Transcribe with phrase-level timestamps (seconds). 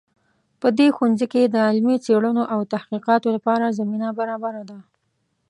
[0.61, 4.77] په دې ښوونځي کې د علمي څیړنو او تحقیقاتو لپاره زمینه برابره ده